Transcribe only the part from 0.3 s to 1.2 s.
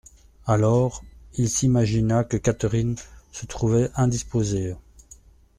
Alors,